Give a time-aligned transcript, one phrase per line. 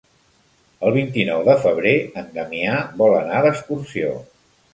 [0.87, 1.93] El vint-i-nou de febrer
[2.23, 4.17] en Damià vol anar d'excursió.